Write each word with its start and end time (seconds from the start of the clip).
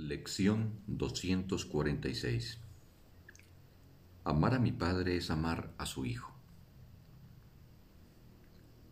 Lección 0.00 0.80
246 0.86 2.58
Amar 4.24 4.54
a 4.54 4.58
mi 4.58 4.72
Padre 4.72 5.18
es 5.18 5.30
amar 5.30 5.74
a 5.76 5.84
su 5.84 6.06
Hijo. 6.06 6.32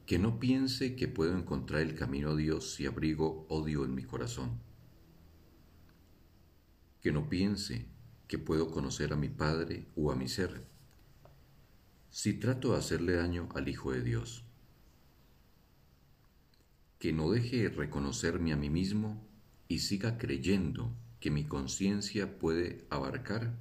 Que 0.04 0.18
no 0.18 0.38
piense 0.38 0.96
que 0.96 1.08
puedo 1.08 1.34
encontrar 1.34 1.80
el 1.80 1.94
camino 1.94 2.32
a 2.32 2.36
Dios 2.36 2.74
si 2.74 2.84
abrigo 2.84 3.46
odio 3.48 3.86
en 3.86 3.94
mi 3.94 4.02
corazón. 4.02 4.60
Que 7.00 7.10
no 7.10 7.30
piense 7.30 7.86
que 8.26 8.36
puedo 8.36 8.70
conocer 8.70 9.14
a 9.14 9.16
mi 9.16 9.30
Padre 9.30 9.86
o 9.96 10.12
a 10.12 10.14
mi 10.14 10.28
ser 10.28 10.66
si 12.10 12.34
trato 12.34 12.72
de 12.72 12.78
hacerle 12.80 13.14
daño 13.14 13.48
al 13.54 13.66
Hijo 13.66 13.92
de 13.92 14.02
Dios. 14.02 14.44
Que 16.98 17.14
no 17.14 17.30
deje 17.30 17.70
reconocerme 17.70 18.52
a 18.52 18.56
mí 18.56 18.68
mismo 18.68 19.26
y 19.68 19.80
siga 19.80 20.16
creyendo 20.16 20.94
que 21.20 21.30
mi 21.30 21.44
conciencia 21.44 22.38
puede 22.38 22.86
abarcar 22.88 23.54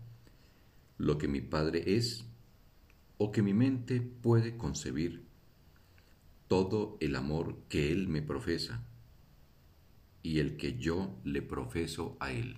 lo 0.98 1.18
que 1.18 1.28
mi 1.28 1.42
Padre 1.42 1.84
es 1.98 2.26
o 3.18 3.32
que 3.32 3.42
mi 3.42 3.54
mente 3.54 4.02
puede 4.02 4.58
concebir 4.58 5.26
todo 6.48 6.98
el 7.02 7.16
amor 7.16 7.58
que 7.68 7.92
Él 7.92 8.08
me 8.08 8.22
profesa 8.22 8.84
y 10.24 10.40
el 10.40 10.56
que 10.56 10.78
yo 10.78 11.20
le 11.26 11.42
profeso 11.42 12.16
a 12.20 12.32
Él. 12.32 12.58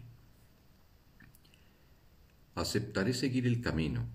Aceptaré 2.56 3.14
seguir 3.14 3.48
el 3.48 3.62
camino 3.62 4.08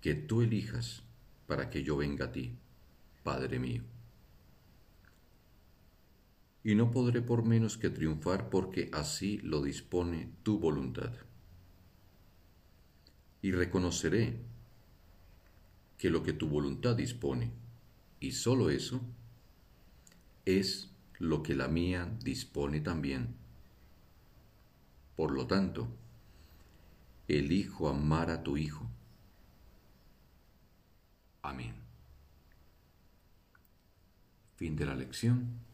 que 0.00 0.14
tú 0.14 0.42
elijas 0.42 1.02
para 1.46 1.70
que 1.70 1.82
yo 1.82 1.96
venga 1.96 2.26
a 2.26 2.32
ti, 2.32 2.56
Padre 3.22 3.58
mío 3.58 3.93
y 6.64 6.74
no 6.74 6.90
podré 6.90 7.20
por 7.20 7.44
menos 7.44 7.76
que 7.76 7.90
triunfar 7.90 8.48
porque 8.48 8.88
así 8.94 9.36
lo 9.38 9.60
dispone 9.62 10.30
tu 10.42 10.58
voluntad. 10.58 11.12
Y 13.42 13.52
reconoceré 13.52 14.40
que 15.98 16.08
lo 16.08 16.22
que 16.22 16.32
tu 16.32 16.48
voluntad 16.48 16.96
dispone, 16.96 17.52
y 18.18 18.32
sólo 18.32 18.70
eso, 18.70 19.02
es 20.46 20.90
lo 21.18 21.42
que 21.42 21.54
la 21.54 21.68
mía 21.68 22.10
dispone 22.24 22.80
también. 22.80 23.36
Por 25.16 25.32
lo 25.32 25.46
tanto, 25.46 25.86
elijo 27.28 27.90
amar 27.90 28.30
a 28.30 28.42
tu 28.42 28.56
Hijo. 28.56 28.88
Amén. 31.42 31.74
Fin 34.56 34.76
de 34.76 34.86
la 34.86 34.94
lección 34.94 35.73